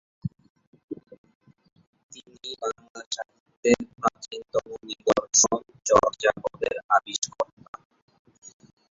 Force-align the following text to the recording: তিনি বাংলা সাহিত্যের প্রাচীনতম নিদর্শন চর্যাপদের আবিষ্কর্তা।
তিনি 2.11 2.49
বাংলা 2.61 3.01
সাহিত্যের 3.15 3.79
প্রাচীনতম 3.95 4.67
নিদর্শন 4.89 5.59
চর্যাপদের 5.85 6.75
আবিষ্কর্তা। 6.89 7.73